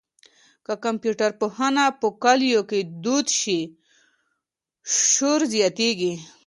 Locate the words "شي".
3.39-3.59